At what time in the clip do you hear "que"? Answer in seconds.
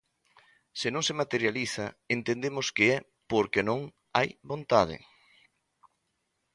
2.75-2.85